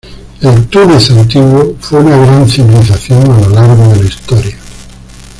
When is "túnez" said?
0.67-1.11